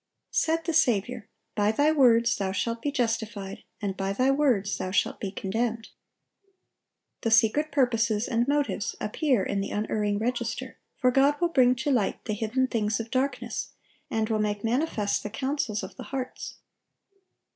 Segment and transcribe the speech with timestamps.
[0.31, 4.89] Said the Saviour: "By thy words thou shalt be justified, and by thy words thou
[4.89, 5.91] shalt be condemned."(846)
[7.21, 11.91] The secret purposes and motives appear in the unerring register; for God "will bring to
[11.91, 13.73] light the hidden things of darkness,
[14.09, 16.55] and will make manifest the counsels of the hearts."